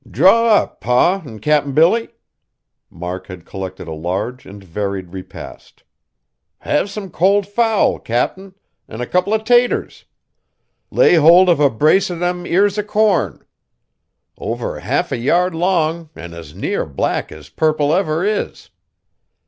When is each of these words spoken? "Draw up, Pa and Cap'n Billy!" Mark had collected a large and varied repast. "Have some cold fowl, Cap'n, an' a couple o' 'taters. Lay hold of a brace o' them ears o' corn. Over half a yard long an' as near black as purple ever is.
"Draw 0.09 0.47
up, 0.47 0.79
Pa 0.81 1.21
and 1.23 1.39
Cap'n 1.43 1.73
Billy!" 1.73 2.09
Mark 2.89 3.27
had 3.27 3.45
collected 3.45 3.87
a 3.87 3.93
large 3.93 4.47
and 4.47 4.63
varied 4.63 5.11
repast. 5.13 5.83
"Have 6.61 6.89
some 6.89 7.11
cold 7.11 7.45
fowl, 7.45 7.99
Cap'n, 7.99 8.55
an' 8.87 9.01
a 9.01 9.05
couple 9.05 9.31
o' 9.31 9.37
'taters. 9.37 10.05
Lay 10.89 11.13
hold 11.13 11.49
of 11.49 11.59
a 11.59 11.69
brace 11.69 12.09
o' 12.09 12.17
them 12.17 12.47
ears 12.47 12.79
o' 12.79 12.83
corn. 12.83 13.45
Over 14.39 14.79
half 14.79 15.11
a 15.11 15.17
yard 15.17 15.53
long 15.53 16.09
an' 16.15 16.33
as 16.33 16.55
near 16.55 16.83
black 16.87 17.31
as 17.31 17.49
purple 17.49 17.93
ever 17.93 18.25
is. 18.25 18.71